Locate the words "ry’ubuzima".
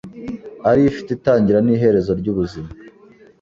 2.19-2.69